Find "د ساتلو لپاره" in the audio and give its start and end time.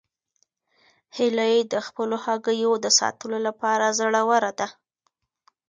2.83-3.85